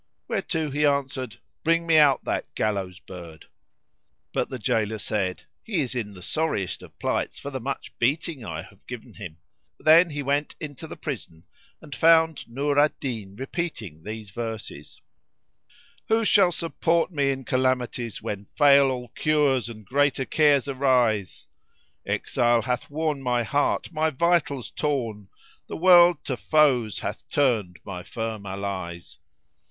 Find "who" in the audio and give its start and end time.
16.07-16.25